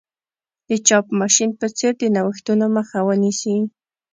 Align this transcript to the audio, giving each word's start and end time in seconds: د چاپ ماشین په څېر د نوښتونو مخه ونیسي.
د 0.67 0.71
چاپ 0.87 1.05
ماشین 1.19 1.49
په 1.59 1.67
څېر 1.77 1.93
د 2.01 2.03
نوښتونو 2.15 2.65
مخه 2.77 2.99
ونیسي. 3.07 3.55